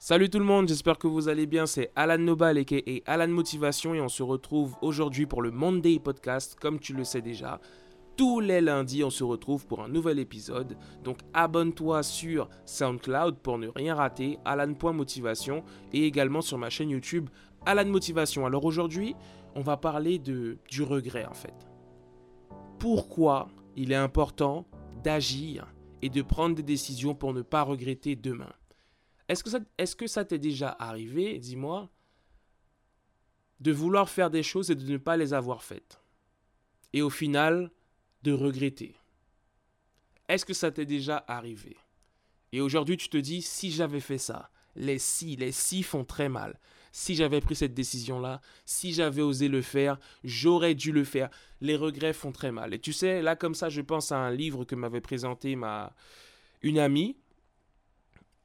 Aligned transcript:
Salut 0.00 0.30
tout 0.30 0.38
le 0.38 0.44
monde, 0.44 0.68
j'espère 0.68 0.96
que 0.96 1.08
vous 1.08 1.28
allez 1.28 1.46
bien. 1.46 1.66
C'est 1.66 1.90
Alan 1.96 2.18
Nobal 2.18 2.56
et 2.56 3.02
Alan 3.04 3.26
Motivation 3.26 3.94
et 3.94 4.00
on 4.00 4.08
se 4.08 4.22
retrouve 4.22 4.76
aujourd'hui 4.80 5.26
pour 5.26 5.42
le 5.42 5.50
Monday 5.50 5.98
Podcast, 5.98 6.56
comme 6.60 6.78
tu 6.78 6.94
le 6.94 7.02
sais 7.02 7.20
déjà. 7.20 7.60
Tous 8.16 8.38
les 8.38 8.60
lundis, 8.60 9.02
on 9.02 9.10
se 9.10 9.24
retrouve 9.24 9.66
pour 9.66 9.82
un 9.82 9.88
nouvel 9.88 10.20
épisode. 10.20 10.76
Donc 11.02 11.18
abonne-toi 11.34 12.04
sur 12.04 12.48
SoundCloud 12.64 13.38
pour 13.40 13.58
ne 13.58 13.66
rien 13.66 13.96
rater, 13.96 14.38
Alan.motivation 14.44 15.64
et 15.92 16.06
également 16.06 16.42
sur 16.42 16.58
ma 16.58 16.70
chaîne 16.70 16.90
YouTube 16.90 17.28
Alan 17.66 17.86
Motivation. 17.86 18.46
Alors 18.46 18.64
aujourd'hui, 18.66 19.16
on 19.56 19.62
va 19.62 19.76
parler 19.76 20.20
de, 20.20 20.58
du 20.70 20.84
regret 20.84 21.26
en 21.26 21.34
fait. 21.34 21.68
Pourquoi 22.78 23.48
il 23.74 23.90
est 23.90 23.96
important 23.96 24.64
d'agir 25.02 25.66
et 26.02 26.08
de 26.08 26.22
prendre 26.22 26.54
des 26.54 26.62
décisions 26.62 27.16
pour 27.16 27.34
ne 27.34 27.42
pas 27.42 27.62
regretter 27.62 28.14
demain? 28.14 28.52
Est-ce 29.28 29.94
que 29.96 30.06
ça, 30.06 30.24
t'est 30.24 30.38
déjà 30.38 30.74
arrivé, 30.78 31.38
dis-moi, 31.38 31.90
de 33.60 33.72
vouloir 33.72 34.08
faire 34.08 34.30
des 34.30 34.42
choses 34.42 34.70
et 34.70 34.74
de 34.74 34.90
ne 34.90 34.96
pas 34.96 35.16
les 35.16 35.34
avoir 35.34 35.62
faites 35.62 36.00
Et 36.92 37.02
au 37.02 37.10
final, 37.10 37.70
de 38.22 38.32
regretter? 38.32 38.94
Est-ce 40.28 40.44
que 40.44 40.54
ça 40.54 40.70
t'est 40.70 40.86
déjà 40.86 41.24
arrivé? 41.28 41.76
Et 42.52 42.60
aujourd'hui, 42.60 42.96
tu 42.96 43.08
te 43.08 43.18
dis, 43.18 43.42
si 43.42 43.70
j'avais 43.70 44.00
fait 44.00 44.18
ça, 44.18 44.50
les 44.76 44.98
si, 44.98 45.36
les 45.36 45.52
si 45.52 45.82
font 45.82 46.04
très 46.04 46.28
mal. 46.28 46.58
Si 46.92 47.14
j'avais 47.14 47.40
pris 47.40 47.54
cette 47.54 47.74
décision-là, 47.74 48.40
si 48.64 48.92
j'avais 48.92 49.22
osé 49.22 49.48
le 49.48 49.60
faire, 49.60 49.98
j'aurais 50.24 50.74
dû 50.74 50.90
le 50.90 51.04
faire. 51.04 51.28
Les 51.60 51.76
regrets 51.76 52.14
font 52.14 52.32
très 52.32 52.50
mal. 52.50 52.72
Et 52.72 52.78
tu 52.78 52.92
sais, 52.92 53.20
là 53.20 53.36
comme 53.36 53.54
ça, 53.54 53.68
je 53.68 53.82
pense 53.82 54.10
à 54.10 54.18
un 54.18 54.30
livre 54.30 54.64
que 54.64 54.74
m'avait 54.74 55.02
présenté 55.02 55.54
ma 55.54 55.94
une 56.62 56.78
amie. 56.78 57.16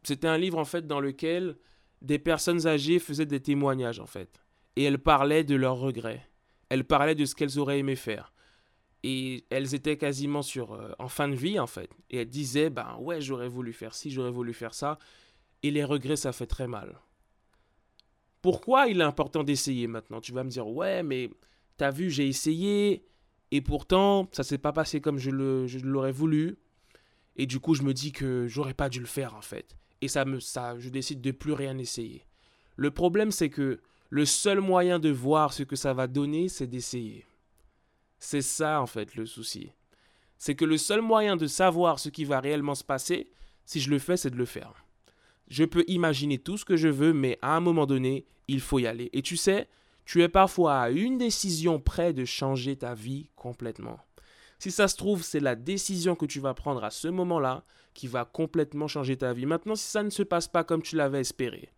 C'était 0.03 0.27
un 0.27 0.37
livre 0.37 0.57
en 0.57 0.65
fait 0.65 0.87
dans 0.87 0.99
lequel 0.99 1.57
des 2.01 2.19
personnes 2.19 2.67
âgées 2.67 2.99
faisaient 2.99 3.25
des 3.25 3.41
témoignages 3.41 3.99
en 3.99 4.05
fait. 4.05 4.41
Et 4.75 4.83
elles 4.83 4.99
parlaient 4.99 5.43
de 5.43 5.55
leurs 5.55 5.77
regrets. 5.77 6.27
Elles 6.69 6.85
parlaient 6.85 7.15
de 7.15 7.25
ce 7.25 7.35
qu'elles 7.35 7.59
auraient 7.59 7.79
aimé 7.79 7.95
faire. 7.95 8.33
Et 9.03 9.45
elles 9.49 9.75
étaient 9.75 9.97
quasiment 9.97 10.41
sur, 10.41 10.73
euh, 10.73 10.91
en 10.97 11.07
fin 11.07 11.27
de 11.27 11.35
vie 11.35 11.59
en 11.59 11.67
fait. 11.67 11.89
Et 12.09 12.17
elles 12.17 12.29
disaient, 12.29 12.69
ben 12.69 12.97
ouais, 12.99 13.21
j'aurais 13.21 13.49
voulu 13.49 13.73
faire 13.73 13.93
ci, 13.93 14.11
j'aurais 14.11 14.31
voulu 14.31 14.53
faire 14.53 14.73
ça. 14.73 14.97
Et 15.61 15.71
les 15.71 15.83
regrets, 15.83 16.15
ça 16.15 16.31
fait 16.31 16.47
très 16.47 16.67
mal. 16.67 16.99
Pourquoi 18.41 18.87
il 18.87 18.99
est 18.99 19.05
important 19.05 19.43
d'essayer 19.43 19.87
maintenant? 19.87 20.19
Tu 20.19 20.33
vas 20.33 20.43
me 20.43 20.49
dire, 20.49 20.67
ouais, 20.67 21.03
mais 21.03 21.29
t'as 21.77 21.91
vu, 21.91 22.09
j'ai 22.09 22.27
essayé, 22.27 23.05
et 23.51 23.61
pourtant, 23.61 24.27
ça 24.31 24.43
s'est 24.43 24.57
pas 24.57 24.73
passé 24.73 24.99
comme 24.99 25.19
je 25.19 25.29
l'aurais 25.29 26.11
voulu. 26.11 26.57
Et 27.35 27.45
du 27.45 27.59
coup, 27.59 27.75
je 27.75 27.83
me 27.83 27.93
dis 27.93 28.11
que 28.11 28.47
j'aurais 28.47 28.73
pas 28.73 28.89
dû 28.89 28.99
le 28.99 29.05
faire, 29.05 29.35
en 29.35 29.41
fait. 29.41 29.77
Et 30.03 30.09
ça 30.09 30.25
me, 30.25 30.41
ça, 30.41 30.77
je 30.79 30.89
décide 30.89 31.21
de 31.21 31.31
plus 31.31 31.53
rien 31.53 31.77
essayer. 31.77 32.25
Le 32.75 32.91
problème, 32.91 33.31
c'est 33.31 33.49
que 33.49 33.79
le 34.09 34.25
seul 34.25 34.59
moyen 34.59 34.99
de 34.99 35.09
voir 35.09 35.53
ce 35.53 35.63
que 35.63 35.77
ça 35.77 35.93
va 35.93 36.07
donner, 36.07 36.49
c'est 36.49 36.67
d'essayer. 36.67 37.25
C'est 38.19 38.41
ça, 38.41 38.81
en 38.81 38.85
fait, 38.85 39.15
le 39.15 39.25
souci. 39.25 39.71
C'est 40.37 40.55
que 40.55 40.65
le 40.65 40.77
seul 40.77 41.01
moyen 41.01 41.37
de 41.37 41.47
savoir 41.47 41.99
ce 41.99 42.09
qui 42.09 42.25
va 42.25 42.41
réellement 42.41 42.75
se 42.75 42.83
passer, 42.83 43.31
si 43.63 43.79
je 43.79 43.89
le 43.89 43.97
fais, 43.97 44.17
c'est 44.17 44.29
de 44.29 44.35
le 44.35 44.43
faire. 44.43 44.73
Je 45.47 45.63
peux 45.63 45.85
imaginer 45.87 46.37
tout 46.37 46.57
ce 46.57 46.65
que 46.65 46.75
je 46.75 46.89
veux, 46.89 47.13
mais 47.13 47.39
à 47.41 47.55
un 47.55 47.61
moment 47.61 47.85
donné, 47.85 48.25
il 48.49 48.59
faut 48.59 48.79
y 48.79 48.87
aller. 48.87 49.09
Et 49.13 49.21
tu 49.21 49.37
sais, 49.37 49.69
tu 50.03 50.21
es 50.21 50.27
parfois 50.27 50.81
à 50.81 50.89
une 50.89 51.17
décision 51.17 51.79
près 51.79 52.11
de 52.11 52.25
changer 52.25 52.75
ta 52.75 52.93
vie 52.93 53.29
complètement. 53.37 54.01
Si 54.59 54.71
ça 54.71 54.87
se 54.87 54.95
trouve, 54.95 55.23
c'est 55.23 55.39
la 55.39 55.55
décision 55.55 56.15
que 56.15 56.25
tu 56.25 56.39
vas 56.39 56.53
prendre 56.53 56.83
à 56.83 56.91
ce 56.91 57.07
moment-là 57.07 57.65
qui 57.93 58.07
va 58.07 58.25
complètement 58.25 58.87
changer 58.87 59.17
ta 59.17 59.33
vie. 59.33 59.45
Maintenant, 59.45 59.75
si 59.75 59.85
ça 59.85 60.03
ne 60.03 60.09
se 60.09 60.23
passe 60.23 60.47
pas 60.47 60.63
comme 60.63 60.81
tu 60.81 60.95
l'avais 60.95 61.19
espéré, 61.19 61.71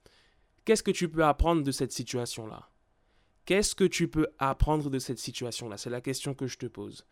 qu'est-ce 0.64 0.84
que 0.84 0.92
tu 0.92 1.10
peux 1.10 1.24
apprendre 1.24 1.64
de 1.64 1.72
cette 1.72 1.92
situation-là? 1.92 2.70
Qu'est-ce 3.46 3.76
que 3.76 3.84
tu 3.84 4.08
peux 4.08 4.28
apprendre 4.40 4.90
de 4.90 5.00
cette 5.00 5.20
situation-là? 5.20 5.78
C'est 5.78 5.90
la 5.90 6.02
question 6.02 6.34
que 6.34 6.48
je 6.48 6.58
te 6.58 6.66
pose. 6.66 7.06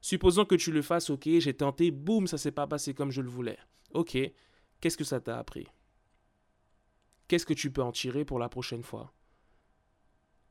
Supposons 0.00 0.44
que 0.44 0.54
tu 0.54 0.72
le 0.72 0.82
fasses, 0.82 1.10
ok, 1.10 1.28
j'ai 1.38 1.54
tenté, 1.54 1.90
boum, 1.90 2.26
ça 2.26 2.38
s'est 2.38 2.52
pas 2.52 2.66
passé 2.66 2.94
comme 2.94 3.10
je 3.10 3.22
le 3.22 3.28
voulais. 3.28 3.58
Ok, 3.92 4.16
qu'est-ce 4.80 4.96
que 4.96 5.04
ça 5.04 5.20
t'a 5.20 5.38
appris? 5.38 5.66
Qu'est-ce 7.28 7.46
que 7.46 7.54
tu 7.54 7.70
peux 7.70 7.82
en 7.82 7.92
tirer 7.92 8.24
pour 8.24 8.38
la 8.38 8.48
prochaine 8.48 8.82
fois? 8.82 9.12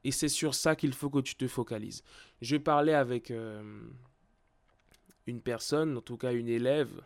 Et 0.03 0.11
c'est 0.11 0.27
sur 0.27 0.53
ça 0.53 0.75
qu'il 0.75 0.93
faut 0.93 1.09
que 1.09 1.19
tu 1.19 1.35
te 1.35 1.47
focalises. 1.47 2.03
Je 2.41 2.57
parlais 2.57 2.93
avec 2.93 3.31
euh, 3.31 3.81
une 5.27 5.41
personne, 5.41 5.97
en 5.97 6.01
tout 6.01 6.17
cas 6.17 6.33
une 6.33 6.47
élève, 6.47 7.01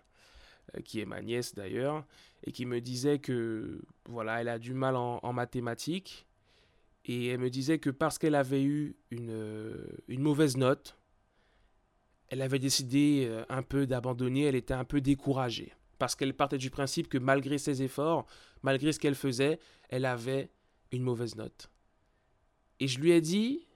euh, 0.75 0.81
qui 0.81 0.99
est 0.99 1.05
ma 1.05 1.21
nièce 1.21 1.55
d'ailleurs, 1.55 2.05
et 2.43 2.51
qui 2.51 2.65
me 2.65 2.81
disait 2.81 3.19
que 3.19 3.81
voilà, 4.07 4.41
elle 4.41 4.49
a 4.49 4.59
du 4.59 4.73
mal 4.73 4.95
en, 4.95 5.33
mathématiques. 5.33 6.27
Et 7.05 7.27
elle 7.27 7.39
me 7.39 7.49
disait 7.49 7.79
que 7.79 7.89
parce 7.89 8.17
qu'elle 8.17 8.35
avait 8.35 8.63
eu 8.63 8.97
une, 9.11 9.31
euh, 9.31 9.87
une 10.07 10.21
mauvaise 10.21 10.57
note, 10.57 10.97
elle 12.29 12.41
avait 12.41 12.59
décidé 12.59 13.31
un 13.47 13.63
peu 13.63 13.87
d'abandonner, 13.87 14.43
elle 14.43 14.55
était 14.55 14.73
un 14.73 14.83
peu 14.83 14.99
découragée 14.99 15.73
parce 15.97 16.15
qu'elle 16.15 16.33
partait 16.33 16.57
du 16.57 16.69
principe 16.69 17.09
que 17.09 17.17
malgré 17.17 17.57
ses 17.57 17.83
efforts, 17.83 18.25
malgré 18.61 18.91
ce 18.91 18.99
qu'elle 18.99 19.15
faisait, 19.15 19.59
elle 19.89 20.05
avait 20.05 20.51
une 20.91 21.03
mauvaise 21.03 21.35
note. 21.35 21.69
Et 22.79 22.87
je 22.87 22.99
lui 22.99 23.11
ai 23.11 23.21
dit, 23.21 23.67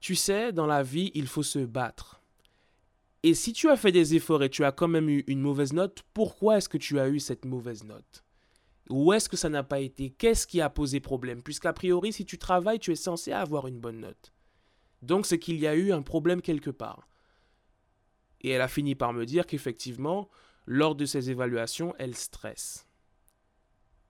tu 0.00 0.14
sais, 0.14 0.52
dans 0.52 0.66
la 0.66 0.82
vie, 0.82 1.10
il 1.14 1.26
faut 1.26 1.42
se 1.42 1.58
battre. 1.58 2.21
Et 3.22 3.34
si 3.34 3.52
tu 3.52 3.70
as 3.70 3.76
fait 3.76 3.92
des 3.92 4.14
efforts 4.14 4.42
et 4.42 4.50
tu 4.50 4.64
as 4.64 4.72
quand 4.72 4.88
même 4.88 5.08
eu 5.08 5.24
une 5.26 5.40
mauvaise 5.40 5.72
note, 5.72 6.02
pourquoi 6.12 6.58
est-ce 6.58 6.68
que 6.68 6.78
tu 6.78 6.98
as 6.98 7.08
eu 7.08 7.20
cette 7.20 7.44
mauvaise 7.44 7.84
note? 7.84 8.24
Où 8.90 9.12
est-ce 9.12 9.28
que 9.28 9.36
ça 9.36 9.48
n'a 9.48 9.62
pas 9.62 9.80
été? 9.80 10.10
Qu'est-ce 10.10 10.46
qui 10.46 10.60
a 10.60 10.68
posé 10.68 10.98
problème? 10.98 11.42
Puisqu'a 11.42 11.72
priori, 11.72 12.12
si 12.12 12.24
tu 12.24 12.36
travailles, 12.36 12.80
tu 12.80 12.90
es 12.90 12.96
censé 12.96 13.32
avoir 13.32 13.68
une 13.68 13.78
bonne 13.78 14.00
note. 14.00 14.32
Donc 15.02 15.26
c'est 15.26 15.38
qu'il 15.38 15.58
y 15.58 15.66
a 15.66 15.74
eu 15.74 15.92
un 15.92 16.02
problème 16.02 16.42
quelque 16.42 16.70
part. 16.70 17.08
Et 18.40 18.50
elle 18.50 18.60
a 18.60 18.68
fini 18.68 18.94
par 18.94 19.12
me 19.12 19.24
dire 19.24 19.46
qu'effectivement, 19.46 20.28
lors 20.66 20.94
de 20.94 21.04
ces 21.04 21.30
évaluations, 21.30 21.94
elle 21.98 22.16
stresse. 22.16 22.88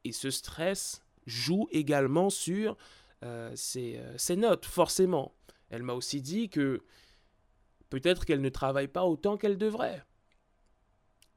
Et 0.05 0.13
ce 0.13 0.31
stress 0.31 1.03
joue 1.27 1.69
également 1.71 2.31
sur 2.31 2.77
euh, 3.25 3.55
euh, 3.77 4.15
ses, 4.17 4.37
notes, 4.37 4.65
forcément. 4.67 5.35
Elle 5.71 5.83
m'a 5.83 5.95
aussi 5.95 6.21
dit 6.21 6.49
que 6.49 6.83
peut-être 7.93 8.25
qu'elle 8.25 8.41
ne 8.41 8.49
travaille 8.49 8.89
pas 8.89 9.05
autant 9.05 9.37
qu'elle 9.37 9.59
devrait. 9.59 10.03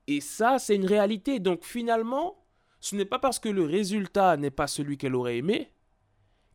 Et 0.08 0.22
ça, 0.22 0.58
c'est 0.58 0.76
une 0.76 0.86
réalité. 0.86 1.42
Donc 1.42 1.66
finalement, 1.66 2.46
ce 2.80 2.96
n'est 2.96 3.04
pas 3.04 3.20
parce 3.20 3.40
que 3.40 3.50
le 3.50 3.66
résultat 3.66 4.38
n'est 4.38 4.52
pas 4.52 4.68
celui 4.68 4.98
qu'elle 4.98 5.16
aurait 5.16 5.38
aimé 5.38 5.74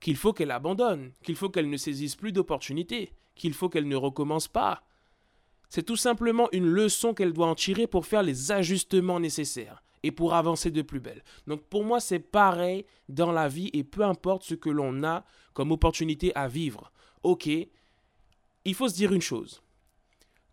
qu'il 0.00 0.16
faut 0.16 0.32
qu'elle 0.32 0.50
abandonne, 0.50 1.12
qu'il 1.22 1.36
faut 1.36 1.50
qu'elle 1.50 1.68
ne 1.68 1.76
saisisse 1.76 2.16
plus 2.16 2.32
d'opportunités, 2.32 3.12
qu'il 3.34 3.52
faut 3.52 3.68
qu'elle 3.68 3.86
ne 3.86 3.96
recommence 3.96 4.48
pas, 4.48 4.82
c'est 5.68 5.82
tout 5.82 5.96
simplement 5.96 6.48
une 6.52 6.66
leçon 6.66 7.12
qu'elle 7.12 7.34
doit 7.34 7.48
en 7.48 7.54
tirer 7.54 7.86
pour 7.86 8.06
faire 8.06 8.22
les 8.22 8.50
ajustements 8.50 9.20
nécessaires 9.20 9.82
et 10.02 10.10
pour 10.10 10.32
avancer 10.32 10.70
de 10.70 10.80
plus 10.80 11.00
belle. 11.00 11.22
Donc 11.46 11.62
pour 11.64 11.84
moi, 11.84 12.00
c'est 12.00 12.18
pareil 12.18 12.86
dans 13.10 13.30
la 13.30 13.48
vie 13.48 13.68
et 13.74 13.84
peu 13.84 14.02
importe 14.02 14.44
ce 14.44 14.54
que 14.54 14.70
l'on 14.70 15.04
a 15.04 15.22
comme 15.52 15.70
opportunité 15.70 16.34
à 16.34 16.48
vivre. 16.48 16.90
Ok, 17.22 17.50
il 18.64 18.74
faut 18.74 18.88
se 18.88 18.94
dire 18.94 19.12
une 19.12 19.20
chose. 19.20 19.62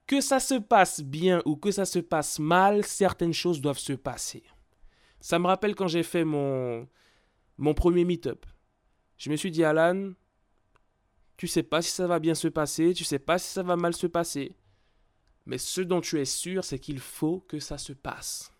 Que 0.08 0.22
ça 0.22 0.40
se 0.40 0.56
passe 0.56 1.02
bien 1.02 1.42
ou 1.46 1.58
que 1.58 1.70
ça 1.70 1.86
se 1.86 2.00
passe 2.00 2.40
mal, 2.40 2.86
certaines 2.86 3.34
choses 3.34 3.62
doivent 3.62 3.78
se 3.78 3.94
passer. 3.94 4.44
Ça 5.20 5.38
me 5.38 5.48
rappelle 5.48 5.76
quand 5.76 5.88
j'ai 5.88 6.04
fait 6.04 6.24
mon, 6.24 6.88
mon 7.58 7.74
premier 7.74 8.06
meet-up. 8.06 8.46
Je 9.18 9.30
me 9.30 9.36
suis 9.36 9.52
dit, 9.52 9.64
Alan, 9.64 10.14
tu 11.36 11.48
sais 11.48 11.64
pas 11.64 11.82
si 11.82 11.92
ça 11.92 12.08
va 12.08 12.20
bien 12.20 12.36
se 12.36 12.48
passer, 12.48 12.94
tu 12.94 13.04
sais 13.04 13.20
pas 13.20 13.38
si 13.38 13.52
ça 13.52 13.64
va 13.64 13.76
mal 13.76 13.94
se 13.94 14.08
passer. 14.08 14.56
Mais 15.46 15.58
ce 15.58 15.82
dont 15.82 16.02
tu 16.02 16.20
es 16.20 16.26
sûr, 16.26 16.64
c'est 16.64 16.80
qu'il 16.80 17.00
faut 17.00 17.40
que 17.42 17.60
ça 17.60 17.78
se 17.78 17.94
passe. 17.94 18.52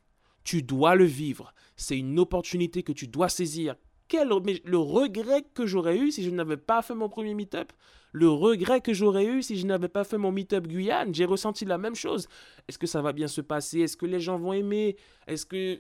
Tu 0.44 0.64
dois 0.64 0.96
le 0.96 1.04
vivre. 1.04 1.54
C'est 1.76 1.98
une 1.98 2.18
opportunité 2.20 2.84
que 2.84 2.94
tu 2.94 3.08
dois 3.08 3.30
saisir. 3.30 3.76
Quel, 4.08 4.30
le 4.30 4.78
regret 4.78 5.46
que 5.54 5.66
j'aurais 5.66 5.98
eu 5.98 6.12
si 6.12 6.24
je 6.24 6.30
n'avais 6.30 6.58
pas 6.58 6.82
fait 6.82 6.96
mon 6.96 7.10
premier 7.10 7.34
meet-up, 7.34 7.74
le 8.14 8.30
regret 8.30 8.82
que 8.82 8.94
j'aurais 8.94 9.26
eu 9.26 9.44
si 9.44 9.58
je 9.58 9.66
n'avais 9.66 9.90
pas 9.90 10.04
fait 10.04 10.18
mon 10.18 10.32
meet-up 10.32 10.68
Guyane, 10.68 11.14
j'ai 11.14 11.26
ressenti 11.26 11.66
la 11.66 11.78
même 11.78 11.96
chose. 11.96 12.28
Est-ce 12.68 12.80
que 12.80 12.88
ça 12.88 13.02
va 13.02 13.14
bien 13.14 13.28
se 13.28 13.42
passer? 13.42 13.82
Est-ce 13.82 13.98
que 13.98 14.06
les 14.06 14.20
gens 14.20 14.38
vont 14.38 14.54
aimer? 14.54 14.96
Est-ce 15.28 15.46
que... 15.46 15.80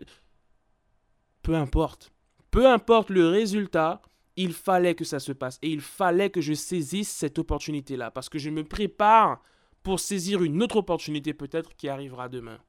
Peu 1.42 1.56
importe. 1.56 2.12
Peu 2.52 2.68
importe 2.68 3.10
le 3.10 3.28
résultat, 3.30 4.02
il 4.36 4.54
fallait 4.54 4.96
que 4.96 5.06
ça 5.06 5.20
se 5.20 5.32
passe. 5.32 5.58
Et 5.62 5.70
il 5.70 5.82
fallait 5.82 6.30
que 6.30 6.42
je 6.42 6.54
saisisse 6.54 7.10
cette 7.10 7.40
opportunité-là. 7.40 8.12
Parce 8.12 8.30
que 8.30 8.40
je 8.40 8.50
me 8.50 8.64
prépare 8.64 9.42
pour 9.82 10.00
saisir 10.00 10.44
une 10.44 10.62
autre 10.62 10.78
opportunité 10.78 11.34
peut-être 11.34 11.76
qui 11.76 11.88
arrivera 11.88 12.28
demain. 12.28 12.60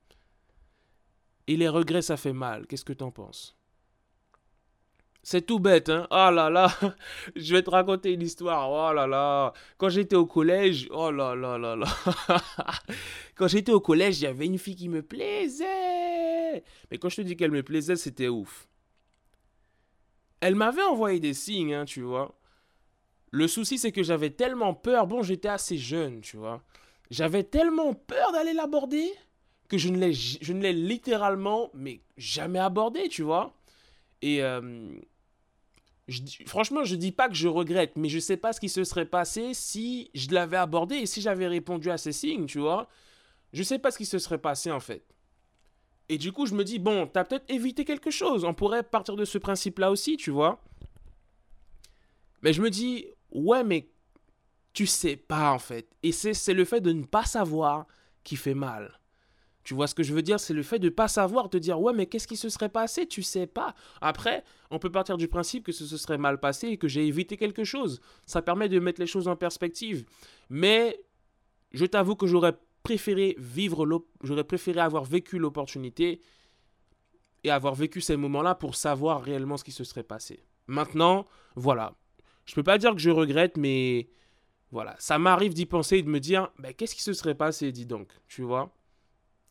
Et 1.49 1.56
les 1.56 1.69
regrets, 1.69 2.02
ça 2.02 2.16
fait 2.16 2.32
mal. 2.32 2.66
Qu'est-ce 2.66 2.84
que 2.84 2.93
t'en 2.93 3.11
penses? 3.11 3.57
C'est 5.30 5.42
tout 5.42 5.58
bête, 5.58 5.90
hein. 5.90 6.06
Oh 6.10 6.30
là 6.32 6.48
là, 6.48 6.75
je 7.36 7.54
vais 7.54 7.62
te 7.62 7.69
raconter 7.69 8.14
une 8.14 8.22
histoire. 8.22 8.70
Oh 8.70 8.94
là 8.94 9.06
là. 9.06 9.52
Quand 9.76 9.90
j'étais 9.90 10.16
au 10.16 10.25
collège, 10.25 10.88
oh 10.90 11.10
là 11.10 11.34
là 11.34 11.58
là 11.58 11.76
là. 11.76 11.86
quand 13.34 13.46
j'étais 13.46 13.72
au 13.72 13.80
collège, 13.80 14.20
il 14.20 14.25
y 14.25 14.26
avait 14.26 14.46
une 14.46 14.56
fille 14.56 14.75
qui 14.75 14.88
me 14.88 15.02
plaisait. 15.02 16.64
Mais 16.90 16.96
quand 16.98 17.10
je 17.10 17.16
te 17.16 17.20
dis 17.20 17.36
qu'elle 17.36 17.50
me 17.50 17.62
plaisait, 17.62 17.96
c'était 17.96 18.28
ouf. 18.28 18.70
elle 20.40 20.54
m'avait 20.54 20.82
envoyé 20.82 21.20
des 21.20 21.34
signes, 21.34 21.75
hein, 21.75 21.84
tu 21.84 22.00
vois. 22.00 22.34
Le 23.30 23.48
souci, 23.48 23.76
c'est 23.76 23.92
que 23.92 24.02
j'avais 24.02 24.30
tellement 24.30 24.72
peur. 24.72 25.06
Bon, 25.06 25.22
j'étais 25.22 25.48
assez 25.48 25.76
jeune, 25.76 26.22
tu 26.22 26.38
vois. 26.38 26.62
J'avais 27.10 27.44
tellement 27.44 27.92
peur 27.92 28.32
d'aller 28.32 28.54
l'aborder 28.54 29.12
que 29.69 29.76
je 29.76 29.90
ne 29.90 29.98
l'ai, 29.98 30.72
littéralement, 30.72 31.69
mais 31.75 32.00
jamais 32.16 32.60
abordé, 32.60 33.10
tu 33.10 33.25
vois. 33.25 33.54
Et 34.22 34.42
euh, 34.42 34.88
franchement, 36.46 36.84
je 36.84 36.96
dis 36.96 37.12
pas 37.12 37.28
que 37.28 37.34
je 37.34 37.49
regrette, 37.49 37.96
mais 37.96 38.08
je 38.08 38.19
sais 38.19 38.37
pas 38.37 38.52
ce 38.52 38.60
qui 38.60 38.69
se 38.69 38.84
serait 38.84 39.06
passé 39.06 39.52
si 39.55 40.10
je 40.14 40.31
l'avais 40.31 40.56
abordé 40.56 40.96
et 40.96 41.06
si 41.06 41.20
j'avais 41.20 41.46
répondu 41.46 41.90
à 41.90 41.99
ces 41.99 42.12
signes, 42.12 42.46
tu 42.46 42.58
vois. 42.58 42.88
Je 43.52 43.62
sais 43.62 43.78
pas 43.78 43.90
ce 43.90 43.99
qui 43.99 44.06
se 44.06 44.19
serait 44.19 44.38
passé 44.38 44.70
en 44.70 44.81
fait. 44.81 45.05
Et 46.08 46.16
du 46.16 46.32
coup, 46.32 46.46
je 46.46 46.55
me 46.55 46.64
dis, 46.64 46.78
bon, 46.78 47.06
t'as 47.06 47.25
peut-être 47.25 47.50
évité 47.50 47.84
quelque 47.84 48.10
chose. 48.10 48.44
On 48.44 48.55
pourrait 48.55 48.82
partir 48.82 49.16
de 49.16 49.25
ce 49.25 49.37
principe-là 49.37 49.90
aussi, 49.90 50.16
tu 50.16 50.31
vois. 50.31 50.62
Mais 52.43 52.52
je 52.52 52.62
me 52.62 52.70
dis, 52.70 53.06
ouais, 53.31 53.62
mais 53.64 53.90
tu 54.72 54.87
sais 54.87 55.16
pas 55.16 55.52
en 55.52 55.58
fait. 55.58 55.88
Et 56.02 56.12
c'est 56.12 56.54
le 56.54 56.64
fait 56.64 56.81
de 56.81 56.93
ne 56.93 57.04
pas 57.04 57.25
savoir 57.25 57.87
qui 58.25 58.37
fait 58.37 58.54
mal. 58.54 58.99
Tu 59.68 59.74
vois 59.74 59.86
ce 59.86 59.94
que 59.94 60.02
je 60.02 60.14
veux 60.14 60.22
dire? 60.22 60.40
C'est 60.40 60.54
le 60.54 60.62
fait 60.62 60.78
de 60.78 60.86
ne 60.86 60.90
pas 60.90 61.08
savoir, 61.08 61.50
te 61.50 61.58
dire 61.58 61.78
ouais 61.78 61.92
mais 61.92 62.06
qu'est-ce 62.06 62.26
qui 62.26 62.38
se 62.38 62.48
serait 62.48 62.70
passé? 62.70 63.06
Tu 63.06 63.22
sais 63.22 63.46
pas. 63.46 63.74
Après, 64.00 64.42
on 64.70 64.78
peut 64.78 64.90
partir 64.90 65.18
du 65.18 65.28
principe 65.28 65.66
que 65.66 65.72
ce 65.72 65.84
se 65.84 65.98
serait 65.98 66.16
mal 66.16 66.40
passé 66.40 66.68
et 66.68 66.78
que 66.78 66.88
j'ai 66.88 67.06
évité 67.06 67.36
quelque 67.36 67.64
chose. 67.64 68.00
Ça 68.24 68.40
permet 68.40 68.70
de 68.70 68.80
mettre 68.80 68.98
les 68.98 69.06
choses 69.06 69.28
en 69.28 69.36
perspective. 69.36 70.06
Mais 70.48 70.98
je 71.72 71.84
t'avoue 71.84 72.16
que 72.16 72.26
j'aurais 72.26 72.56
préféré 72.82 73.36
vivre 73.38 73.86
j'aurais 74.22 74.44
préféré 74.44 74.80
avoir 74.80 75.04
vécu 75.04 75.38
l'opportunité 75.38 76.22
et 77.44 77.50
avoir 77.50 77.74
vécu 77.74 78.00
ces 78.00 78.16
moments-là 78.16 78.54
pour 78.54 78.74
savoir 78.74 79.22
réellement 79.22 79.58
ce 79.58 79.64
qui 79.64 79.72
se 79.72 79.84
serait 79.84 80.02
passé. 80.02 80.46
Maintenant, 80.66 81.26
voilà. 81.56 81.94
Je 82.46 82.54
peux 82.54 82.62
pas 82.62 82.78
dire 82.78 82.94
que 82.94 83.02
je 83.02 83.10
regrette, 83.10 83.58
mais 83.58 84.08
voilà, 84.70 84.96
ça 84.98 85.18
m'arrive 85.18 85.52
d'y 85.52 85.66
penser 85.66 85.98
et 85.98 86.02
de 86.02 86.08
me 86.08 86.20
dire, 86.20 86.50
ben, 86.58 86.72
qu'est-ce 86.72 86.94
qui 86.94 87.02
se 87.02 87.12
serait 87.12 87.34
passé, 87.34 87.70
dis 87.70 87.84
donc, 87.84 88.08
tu 88.28 88.40
vois? 88.40 88.72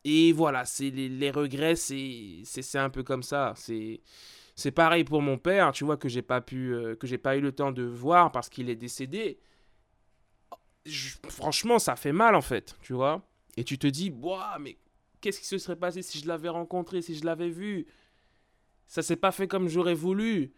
Et 0.04 0.32
voilà, 0.32 0.64
c'est 0.64 0.90
les, 0.90 1.30
regrets, 1.30 1.76
c'est 1.76 2.78
un 2.78 2.90
peu 2.90 3.02
comme 3.02 3.22
ça. 3.22 3.54
C'est 3.56 4.70
pareil 4.70 5.04
pour 5.04 5.22
mon 5.22 5.38
père, 5.38 5.72
tu 5.72 5.84
vois, 5.84 5.96
que 5.96 6.08
j'ai 6.08 6.22
pas 6.22 6.40
pu, 6.40 6.74
euh, 6.74 6.96
que 6.96 7.06
j'ai 7.06 7.18
pas 7.18 7.36
eu 7.36 7.40
le 7.40 7.52
temps 7.52 7.72
de 7.72 7.82
voir 7.82 8.32
parce 8.32 8.48
qu'il 8.48 8.70
est 8.70 8.76
décédé. 8.76 9.38
franchement, 11.28 11.78
ça 11.78 11.96
fait 11.96 12.12
mal 12.12 12.34
en 12.34 12.40
fait, 12.40 12.76
tu 12.82 12.92
vois. 12.92 13.22
Et 13.56 13.64
tu 13.64 13.78
te 13.78 13.86
dis, 13.86 14.12
mais 14.60 14.78
qu'est-ce 15.20 15.40
qui 15.40 15.46
se 15.46 15.58
serait 15.58 15.76
passé 15.76 16.02
si 16.02 16.18
je 16.20 16.28
l'avais 16.28 16.48
rencontré, 16.48 17.02
si 17.02 17.16
je 17.16 17.24
l'avais 17.24 17.50
vu? 17.50 17.86
Ça 18.86 19.02
s'est 19.02 19.16
pas 19.16 19.32
fait 19.32 19.48
comme 19.48 19.68
j'aurais 19.68 19.94
voulu. 19.94 20.54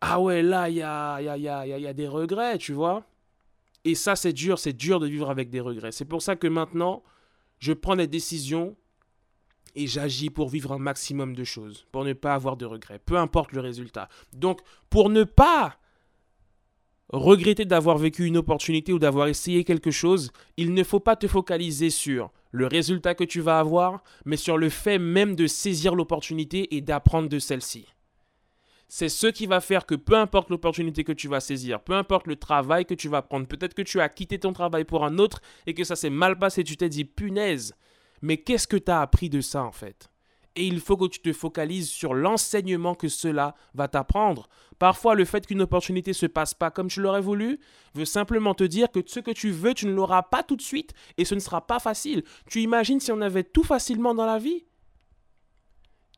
Ah 0.00 0.20
ouais, 0.20 0.42
là, 0.42 0.68
il 0.68 0.76
y 0.76 0.82
a, 0.82 1.22
y, 1.22 1.28
a, 1.28 1.36
y, 1.38 1.48
a, 1.48 1.66
y 1.66 1.86
a 1.86 1.92
des 1.94 2.08
regrets, 2.08 2.58
tu 2.58 2.72
vois. 2.72 3.06
Et 3.84 3.94
ça, 3.94 4.16
c'est 4.16 4.32
dur, 4.32 4.58
c'est 4.58 4.72
dur 4.72 5.00
de 5.00 5.06
vivre 5.06 5.30
avec 5.30 5.48
des 5.48 5.60
regrets. 5.60 5.92
C'est 5.92 6.04
pour 6.04 6.22
ça 6.22 6.36
que 6.36 6.46
maintenant, 6.48 7.02
je 7.62 7.72
prends 7.72 7.94
des 7.94 8.08
décisions 8.08 8.76
et 9.76 9.86
j'agis 9.86 10.30
pour 10.30 10.48
vivre 10.48 10.72
un 10.72 10.80
maximum 10.80 11.36
de 11.36 11.44
choses, 11.44 11.86
pour 11.92 12.04
ne 12.04 12.12
pas 12.12 12.34
avoir 12.34 12.56
de 12.56 12.66
regrets, 12.66 12.98
peu 12.98 13.16
importe 13.16 13.52
le 13.52 13.60
résultat. 13.60 14.08
Donc, 14.32 14.60
pour 14.90 15.10
ne 15.10 15.22
pas 15.22 15.78
regretter 17.10 17.64
d'avoir 17.64 17.98
vécu 17.98 18.24
une 18.24 18.36
opportunité 18.36 18.92
ou 18.92 18.98
d'avoir 18.98 19.28
essayé 19.28 19.62
quelque 19.62 19.92
chose, 19.92 20.32
il 20.56 20.74
ne 20.74 20.82
faut 20.82 20.98
pas 20.98 21.14
te 21.14 21.28
focaliser 21.28 21.90
sur 21.90 22.32
le 22.50 22.66
résultat 22.66 23.14
que 23.14 23.22
tu 23.22 23.40
vas 23.40 23.60
avoir, 23.60 24.02
mais 24.24 24.36
sur 24.36 24.58
le 24.58 24.68
fait 24.68 24.98
même 24.98 25.36
de 25.36 25.46
saisir 25.46 25.94
l'opportunité 25.94 26.74
et 26.74 26.80
d'apprendre 26.80 27.28
de 27.28 27.38
celle-ci 27.38 27.86
c'est 28.94 29.08
ce 29.08 29.26
qui 29.28 29.46
va 29.46 29.62
faire 29.62 29.86
que 29.86 29.94
peu 29.94 30.16
importe 30.16 30.50
l'opportunité 30.50 31.02
que 31.02 31.12
tu 31.12 31.26
vas 31.26 31.40
saisir, 31.40 31.80
peu 31.80 31.94
importe 31.94 32.26
le 32.26 32.36
travail 32.36 32.84
que 32.84 32.92
tu 32.92 33.08
vas 33.08 33.22
prendre, 33.22 33.46
peut-être 33.46 33.72
que 33.72 33.80
tu 33.80 34.02
as 34.02 34.10
quitté 34.10 34.38
ton 34.38 34.52
travail 34.52 34.84
pour 34.84 35.06
un 35.06 35.16
autre 35.16 35.40
et 35.66 35.72
que 35.72 35.82
ça 35.82 35.96
s'est 35.96 36.10
mal 36.10 36.38
passé, 36.38 36.62
tu 36.62 36.76
t'es 36.76 36.90
dit 36.90 37.06
punaise, 37.06 37.74
mais 38.20 38.36
qu'est-ce 38.36 38.66
que 38.66 38.76
tu 38.76 38.90
as 38.90 39.00
appris 39.00 39.30
de 39.30 39.40
ça 39.40 39.64
en 39.64 39.72
fait? 39.72 40.10
Et 40.56 40.66
il 40.66 40.78
faut 40.78 40.98
que 40.98 41.06
tu 41.06 41.22
te 41.22 41.32
focalises 41.32 41.88
sur 41.88 42.12
l'enseignement 42.12 42.94
que 42.94 43.08
cela 43.08 43.54
va 43.72 43.88
t'apprendre. 43.88 44.50
Parfois, 44.78 45.14
le 45.14 45.24
fait 45.24 45.46
qu'une 45.46 45.62
opportunité 45.62 46.12
se 46.12 46.26
passe 46.26 46.52
pas 46.52 46.70
comme 46.70 46.88
tu 46.88 47.00
l'aurais 47.00 47.22
voulu 47.22 47.60
veut 47.94 48.04
simplement 48.04 48.52
te 48.52 48.64
dire 48.64 48.90
que 48.90 49.00
ce 49.06 49.20
que 49.20 49.30
tu 49.30 49.52
veux, 49.52 49.72
tu 49.72 49.86
ne 49.86 49.94
l'auras 49.94 50.24
pas 50.24 50.42
tout 50.42 50.56
de 50.56 50.60
suite 50.60 50.92
et 51.16 51.24
ce 51.24 51.34
ne 51.34 51.40
sera 51.40 51.66
pas 51.66 51.78
facile. 51.78 52.24
Tu 52.46 52.60
imagines 52.60 53.00
si 53.00 53.10
on 53.10 53.22
avait 53.22 53.42
tout 53.42 53.64
facilement 53.64 54.14
dans 54.14 54.26
la 54.26 54.38
vie? 54.38 54.66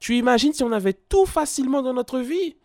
Tu 0.01 0.17
imagines 0.17 0.53
si 0.53 0.65
on 0.65 0.73
avait 0.73 0.93
tout 0.93 1.25
facilement 1.25 1.81
dans 1.81 1.95
notre 1.95 2.19
vie? 2.19 2.57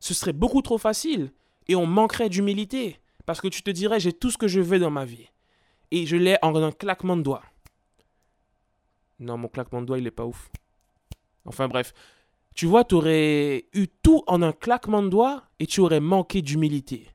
Ce 0.00 0.14
serait 0.14 0.32
beaucoup 0.32 0.62
trop 0.62 0.78
facile 0.78 1.32
et 1.68 1.76
on 1.76 1.86
manquerait 1.86 2.28
d'humilité 2.28 2.98
parce 3.26 3.40
que 3.40 3.48
tu 3.48 3.62
te 3.62 3.70
dirais 3.70 4.00
j'ai 4.00 4.12
tout 4.12 4.30
ce 4.30 4.38
que 4.38 4.48
je 4.48 4.60
veux 4.60 4.78
dans 4.78 4.90
ma 4.90 5.04
vie 5.04 5.28
et 5.90 6.06
je 6.06 6.16
l'ai 6.16 6.36
en 6.42 6.54
un 6.56 6.72
claquement 6.72 7.16
de 7.16 7.22
doigts. 7.22 7.44
Non, 9.18 9.36
mon 9.36 9.48
claquement 9.48 9.82
de 9.82 9.86
doigts, 9.86 9.98
il 9.98 10.06
est 10.06 10.10
pas 10.10 10.24
ouf. 10.24 10.50
Enfin 11.44 11.68
bref, 11.68 11.92
tu 12.54 12.66
vois, 12.66 12.84
tu 12.84 12.94
aurais 12.94 13.66
eu 13.74 13.86
tout 14.02 14.22
en 14.26 14.42
un 14.42 14.52
claquement 14.52 15.02
de 15.02 15.08
doigts 15.08 15.44
et 15.58 15.66
tu 15.66 15.80
aurais 15.80 16.00
manqué 16.00 16.42
d'humilité. 16.42 17.08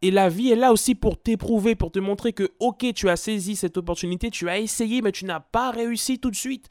Et 0.00 0.10
la 0.10 0.28
vie 0.28 0.50
est 0.50 0.56
là 0.56 0.72
aussi 0.72 0.94
pour 0.94 1.20
t'éprouver, 1.20 1.74
pour 1.74 1.90
te 1.90 1.98
montrer 1.98 2.32
que, 2.32 2.52
ok, 2.60 2.86
tu 2.94 3.08
as 3.08 3.16
saisi 3.16 3.56
cette 3.56 3.76
opportunité, 3.76 4.30
tu 4.30 4.48
as 4.48 4.58
essayé, 4.58 5.02
mais 5.02 5.12
tu 5.12 5.24
n'as 5.24 5.40
pas 5.40 5.70
réussi 5.70 6.18
tout 6.18 6.30
de 6.30 6.36
suite. 6.36 6.68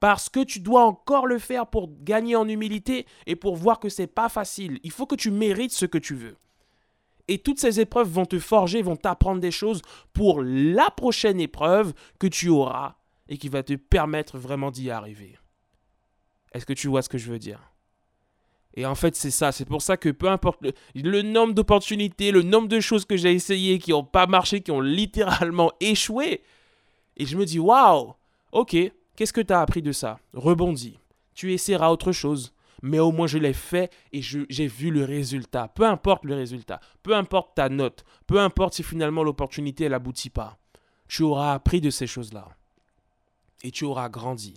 Parce 0.00 0.28
que 0.28 0.44
tu 0.44 0.60
dois 0.60 0.84
encore 0.84 1.26
le 1.26 1.38
faire 1.38 1.66
pour 1.66 1.90
gagner 2.02 2.36
en 2.36 2.48
humilité 2.48 3.06
et 3.26 3.36
pour 3.36 3.56
voir 3.56 3.80
que 3.80 3.88
c'est 3.88 4.06
pas 4.06 4.28
facile. 4.28 4.78
Il 4.82 4.90
faut 4.90 5.06
que 5.06 5.14
tu 5.14 5.30
mérites 5.30 5.72
ce 5.72 5.86
que 5.86 5.98
tu 5.98 6.14
veux. 6.14 6.36
Et 7.28 7.38
toutes 7.38 7.58
ces 7.58 7.80
épreuves 7.80 8.08
vont 8.08 8.26
te 8.26 8.38
forger, 8.38 8.82
vont 8.82 8.96
t'apprendre 8.96 9.40
des 9.40 9.50
choses 9.50 9.82
pour 10.12 10.42
la 10.42 10.90
prochaine 10.90 11.40
épreuve 11.40 11.92
que 12.20 12.26
tu 12.26 12.48
auras 12.48 12.96
et 13.28 13.38
qui 13.38 13.48
va 13.48 13.62
te 13.62 13.74
permettre 13.74 14.38
vraiment 14.38 14.70
d'y 14.70 14.90
arriver. 14.90 15.36
Est-ce 16.52 16.66
que 16.66 16.72
tu 16.72 16.88
vois 16.88 17.02
ce 17.02 17.08
que 17.08 17.18
je 17.18 17.30
veux 17.30 17.38
dire? 17.38 17.72
Et 18.74 18.86
en 18.86 18.94
fait, 18.94 19.16
c'est 19.16 19.30
ça. 19.30 19.50
C'est 19.52 19.64
pour 19.64 19.82
ça 19.82 19.96
que 19.96 20.10
peu 20.10 20.28
importe 20.28 20.62
le, 20.62 20.72
le 20.94 21.22
nombre 21.22 21.54
d'opportunités, 21.54 22.30
le 22.30 22.42
nombre 22.42 22.68
de 22.68 22.78
choses 22.78 23.06
que 23.06 23.16
j'ai 23.16 23.32
essayées 23.32 23.78
qui 23.78 23.90
n'ont 23.90 24.04
pas 24.04 24.26
marché, 24.26 24.60
qui 24.60 24.70
ont 24.70 24.80
littéralement 24.80 25.72
échoué, 25.80 26.42
et 27.16 27.24
je 27.24 27.36
me 27.36 27.46
dis, 27.46 27.58
waouh, 27.58 28.14
ok, 28.52 28.76
Qu'est-ce 29.16 29.32
que 29.32 29.40
tu 29.40 29.52
as 29.52 29.60
appris 29.60 29.82
de 29.82 29.92
ça? 29.92 30.18
Rebondis. 30.34 30.98
Tu 31.34 31.52
essaieras 31.52 31.90
autre 31.90 32.12
chose. 32.12 32.52
Mais 32.82 32.98
au 32.98 33.10
moins 33.10 33.26
je 33.26 33.38
l'ai 33.38 33.54
fait 33.54 33.90
et 34.12 34.20
j'ai 34.20 34.66
vu 34.66 34.90
le 34.90 35.04
résultat. 35.04 35.68
Peu 35.68 35.84
importe 35.84 36.24
le 36.24 36.34
résultat. 36.34 36.78
Peu 37.02 37.14
importe 37.14 37.54
ta 37.56 37.70
note. 37.70 38.04
Peu 38.26 38.38
importe 38.38 38.74
si 38.74 38.82
finalement 38.82 39.24
l'opportunité 39.24 39.84
elle 39.84 39.94
aboutit 39.94 40.30
pas. 40.30 40.58
Tu 41.08 41.22
auras 41.22 41.54
appris 41.54 41.80
de 41.80 41.88
ces 41.88 42.06
choses-là. 42.06 42.48
Et 43.62 43.70
tu 43.70 43.84
auras 43.84 44.10
grandi. 44.10 44.54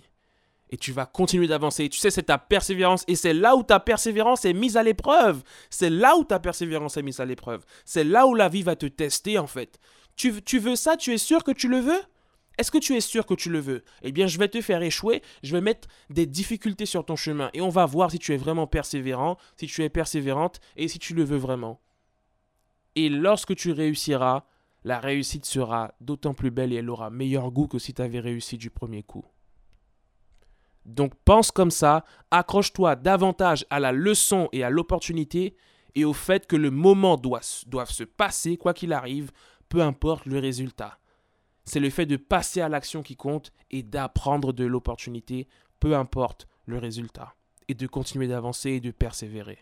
Et 0.68 0.76
tu 0.76 0.92
vas 0.92 1.06
continuer 1.06 1.48
d'avancer. 1.48 1.88
Tu 1.88 1.98
sais, 1.98 2.10
c'est 2.10 2.24
ta 2.24 2.38
persévérance. 2.38 3.04
Et 3.08 3.16
c'est 3.16 3.32
là 3.32 3.56
où 3.56 3.62
ta 3.62 3.80
persévérance 3.80 4.44
est 4.44 4.52
mise 4.52 4.76
à 4.76 4.82
l'épreuve. 4.82 5.42
C'est 5.70 5.90
là 5.90 6.16
où 6.16 6.22
ta 6.22 6.38
persévérance 6.38 6.96
est 6.98 7.02
mise 7.02 7.20
à 7.20 7.24
l'épreuve. 7.24 7.64
C'est 7.84 8.04
là 8.04 8.26
où 8.26 8.34
la 8.34 8.48
vie 8.48 8.62
va 8.62 8.76
te 8.76 8.86
tester 8.86 9.38
en 9.38 9.46
fait. 9.46 9.80
Tu 10.14 10.58
veux 10.58 10.76
ça? 10.76 10.96
Tu 10.96 11.14
es 11.14 11.18
sûr 11.18 11.42
que 11.42 11.52
tu 11.52 11.68
le 11.68 11.78
veux? 11.78 12.02
Est-ce 12.58 12.70
que 12.70 12.78
tu 12.78 12.94
es 12.94 13.00
sûr 13.00 13.26
que 13.26 13.34
tu 13.34 13.50
le 13.50 13.58
veux? 13.58 13.84
Eh 14.02 14.12
bien, 14.12 14.26
je 14.26 14.38
vais 14.38 14.48
te 14.48 14.60
faire 14.60 14.82
échouer, 14.82 15.22
je 15.42 15.52
vais 15.52 15.60
mettre 15.60 15.88
des 16.10 16.26
difficultés 16.26 16.86
sur 16.86 17.04
ton 17.04 17.16
chemin 17.16 17.50
et 17.54 17.60
on 17.60 17.70
va 17.70 17.86
voir 17.86 18.10
si 18.10 18.18
tu 18.18 18.34
es 18.34 18.36
vraiment 18.36 18.66
persévérant, 18.66 19.38
si 19.56 19.66
tu 19.66 19.82
es 19.82 19.88
persévérante 19.88 20.60
et 20.76 20.88
si 20.88 20.98
tu 20.98 21.14
le 21.14 21.24
veux 21.24 21.38
vraiment. 21.38 21.80
Et 22.96 23.08
lorsque 23.08 23.54
tu 23.54 23.72
réussiras, 23.72 24.44
la 24.84 24.98
réussite 24.98 25.46
sera 25.46 25.94
d'autant 26.00 26.34
plus 26.34 26.50
belle 26.50 26.72
et 26.72 26.76
elle 26.76 26.90
aura 26.90 27.10
meilleur 27.10 27.50
goût 27.50 27.66
que 27.66 27.78
si 27.78 27.94
tu 27.94 28.02
avais 28.02 28.20
réussi 28.20 28.58
du 28.58 28.70
premier 28.70 29.02
coup. 29.02 29.24
Donc 30.86 31.14
pense 31.24 31.50
comme 31.50 31.70
ça, 31.70 32.04
accroche-toi 32.30 32.96
davantage 32.96 33.66
à 33.70 33.80
la 33.80 33.92
leçon 33.92 34.48
et 34.52 34.64
à 34.64 34.70
l'opportunité 34.70 35.56
et 35.94 36.04
au 36.04 36.12
fait 36.12 36.46
que 36.46 36.56
le 36.56 36.70
moment 36.70 37.16
doit, 37.16 37.40
doit 37.66 37.86
se 37.86 38.04
passer 38.04 38.56
quoi 38.56 38.74
qu'il 38.74 38.92
arrive, 38.92 39.30
peu 39.68 39.82
importe 39.82 40.26
le 40.26 40.38
résultat. 40.38 40.98
C'est 41.70 41.78
le 41.78 41.90
fait 41.90 42.04
de 42.04 42.16
passer 42.16 42.60
à 42.60 42.68
l'action 42.68 43.00
qui 43.00 43.14
compte 43.14 43.52
et 43.70 43.84
d'apprendre 43.84 44.52
de 44.52 44.64
l'opportunité, 44.64 45.46
peu 45.78 45.94
importe 45.94 46.48
le 46.66 46.78
résultat, 46.78 47.36
et 47.68 47.74
de 47.74 47.86
continuer 47.86 48.26
d'avancer 48.26 48.70
et 48.70 48.80
de 48.80 48.90
persévérer. 48.90 49.60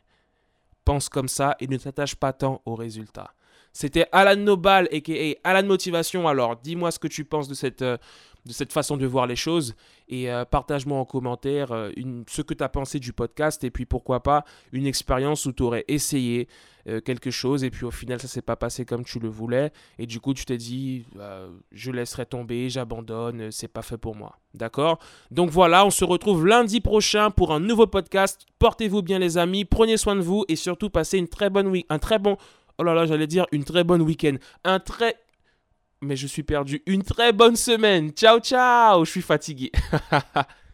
Pense 0.86 1.10
comme 1.10 1.28
ça 1.28 1.54
et 1.60 1.66
ne 1.66 1.76
t'attache 1.76 2.14
pas 2.14 2.32
tant 2.32 2.62
au 2.64 2.76
résultat. 2.76 3.34
C'était 3.74 4.06
Alan 4.10 4.40
Nobal, 4.40 4.88
a.k.a. 4.90 5.34
Alan 5.44 5.68
Motivation. 5.68 6.26
Alors, 6.26 6.56
dis-moi 6.56 6.92
ce 6.92 6.98
que 6.98 7.08
tu 7.08 7.26
penses 7.26 7.46
de 7.46 7.52
cette, 7.52 7.82
euh, 7.82 7.98
de 8.46 8.52
cette 8.52 8.72
façon 8.72 8.96
de 8.96 9.06
voir 9.06 9.26
les 9.26 9.36
choses. 9.36 9.74
Et 10.08 10.30
euh, 10.30 10.44
partage-moi 10.44 10.98
en 10.98 11.04
commentaire 11.04 11.72
euh, 11.72 11.90
ce 12.28 12.42
que 12.42 12.54
tu 12.54 12.64
as 12.64 12.68
pensé 12.68 12.98
du 12.98 13.12
podcast 13.12 13.62
et 13.64 13.70
puis 13.70 13.84
pourquoi 13.84 14.22
pas 14.22 14.44
une 14.72 14.86
expérience 14.86 15.46
où 15.46 15.52
tu 15.52 15.62
aurais 15.62 15.84
essayé 15.88 16.48
euh, 16.86 17.00
quelque 17.00 17.30
chose 17.30 17.64
et 17.64 17.70
puis 17.70 17.84
au 17.84 17.90
final 17.90 18.18
ça 18.18 18.28
s'est 18.28 18.40
pas 18.40 18.56
passé 18.56 18.86
comme 18.86 19.04
tu 19.04 19.18
le 19.18 19.28
voulais 19.28 19.70
et 19.98 20.06
du 20.06 20.20
coup 20.20 20.32
tu 20.32 20.46
t'es 20.46 20.56
dit 20.56 21.04
je 21.72 21.90
laisserai 21.90 22.24
tomber, 22.24 22.70
j'abandonne, 22.70 23.50
c'est 23.50 23.68
pas 23.68 23.82
fait 23.82 23.98
pour 23.98 24.16
moi. 24.16 24.38
D'accord? 24.54 24.98
Donc 25.30 25.50
voilà, 25.50 25.84
on 25.84 25.90
se 25.90 26.04
retrouve 26.04 26.46
lundi 26.46 26.80
prochain 26.80 27.30
pour 27.30 27.52
un 27.52 27.60
nouveau 27.60 27.86
podcast. 27.86 28.46
Portez-vous 28.58 29.02
bien 29.02 29.18
les 29.18 29.36
amis, 29.36 29.66
prenez 29.66 29.98
soin 29.98 30.16
de 30.16 30.22
vous 30.22 30.44
et 30.48 30.56
surtout 30.56 30.88
passez 30.88 31.18
une 31.18 31.28
très 31.28 31.50
bonne 31.50 31.66
week 31.66 31.86
un 31.90 31.98
très 31.98 32.18
bon 32.18 32.38
Oh 32.78 32.84
là 32.84 32.94
là, 32.94 33.06
j'allais 33.06 33.26
dire 33.26 33.46
une 33.50 33.64
très 33.64 33.82
bonne 33.82 34.02
week-end. 34.02 34.36
Un 34.64 34.78
très 34.78 35.16
mais 36.00 36.16
je 36.16 36.26
suis 36.26 36.42
perdu. 36.42 36.82
Une 36.86 37.02
très 37.02 37.32
bonne 37.32 37.56
semaine. 37.56 38.10
Ciao, 38.10 38.40
ciao. 38.40 39.04
Je 39.04 39.10
suis 39.10 39.22
fatigué. 39.22 39.72